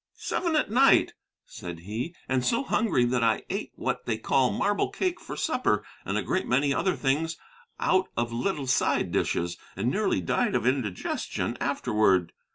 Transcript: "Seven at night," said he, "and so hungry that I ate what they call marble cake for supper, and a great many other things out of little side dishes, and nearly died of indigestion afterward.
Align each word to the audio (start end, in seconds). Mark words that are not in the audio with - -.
"Seven 0.15 0.55
at 0.55 0.71
night," 0.71 1.13
said 1.45 1.81
he, 1.81 2.15
"and 2.27 2.43
so 2.43 2.63
hungry 2.63 3.05
that 3.05 3.21
I 3.21 3.43
ate 3.51 3.71
what 3.75 4.07
they 4.07 4.17
call 4.17 4.49
marble 4.51 4.89
cake 4.89 5.19
for 5.19 5.35
supper, 5.37 5.85
and 6.05 6.17
a 6.17 6.23
great 6.23 6.47
many 6.47 6.73
other 6.73 6.95
things 6.95 7.37
out 7.79 8.07
of 8.17 8.33
little 8.33 8.65
side 8.65 9.11
dishes, 9.11 9.57
and 9.75 9.91
nearly 9.91 10.19
died 10.19 10.55
of 10.55 10.65
indigestion 10.65 11.55
afterward. 11.61 12.33